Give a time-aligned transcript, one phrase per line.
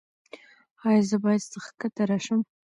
[0.87, 2.39] ایا زه باید ښکته راشم؟